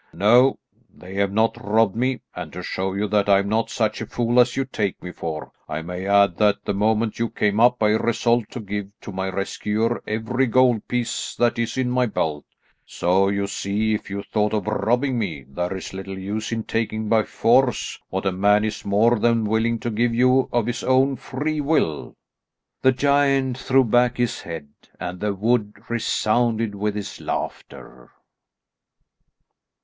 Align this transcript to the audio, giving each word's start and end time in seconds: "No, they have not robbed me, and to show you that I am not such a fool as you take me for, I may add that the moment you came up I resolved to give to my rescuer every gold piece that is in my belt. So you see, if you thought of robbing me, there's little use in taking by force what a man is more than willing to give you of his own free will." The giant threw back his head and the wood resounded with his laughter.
"No, 0.13 0.57
they 0.91 1.13
have 1.13 1.31
not 1.31 1.55
robbed 1.63 1.95
me, 1.95 2.21
and 2.35 2.51
to 2.53 2.63
show 2.63 2.93
you 2.95 3.07
that 3.09 3.29
I 3.29 3.37
am 3.37 3.47
not 3.47 3.69
such 3.69 4.01
a 4.01 4.07
fool 4.07 4.39
as 4.39 4.57
you 4.57 4.65
take 4.65 4.99
me 5.03 5.11
for, 5.11 5.51
I 5.69 5.83
may 5.83 6.07
add 6.07 6.37
that 6.37 6.65
the 6.65 6.73
moment 6.73 7.19
you 7.19 7.29
came 7.29 7.59
up 7.59 7.83
I 7.83 7.89
resolved 7.89 8.51
to 8.53 8.59
give 8.61 8.87
to 9.01 9.11
my 9.11 9.29
rescuer 9.29 10.01
every 10.07 10.47
gold 10.47 10.87
piece 10.87 11.35
that 11.35 11.59
is 11.59 11.77
in 11.77 11.91
my 11.91 12.07
belt. 12.07 12.45
So 12.83 13.29
you 13.29 13.45
see, 13.45 13.93
if 13.93 14.09
you 14.09 14.23
thought 14.23 14.55
of 14.55 14.65
robbing 14.65 15.19
me, 15.19 15.43
there's 15.47 15.93
little 15.93 16.17
use 16.17 16.51
in 16.51 16.63
taking 16.63 17.07
by 17.07 17.21
force 17.21 17.99
what 18.09 18.25
a 18.25 18.31
man 18.31 18.65
is 18.65 18.83
more 18.83 19.19
than 19.19 19.45
willing 19.45 19.77
to 19.81 19.91
give 19.91 20.15
you 20.15 20.49
of 20.51 20.65
his 20.65 20.83
own 20.83 21.15
free 21.15 21.61
will." 21.61 22.15
The 22.81 22.91
giant 22.91 23.55
threw 23.55 23.83
back 23.83 24.17
his 24.17 24.41
head 24.41 24.69
and 24.99 25.19
the 25.19 25.35
wood 25.35 25.75
resounded 25.89 26.73
with 26.73 26.95
his 26.95 27.21
laughter. 27.21 28.09